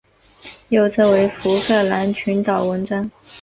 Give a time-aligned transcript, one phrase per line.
[0.69, 3.11] 右侧为福克兰群岛纹章。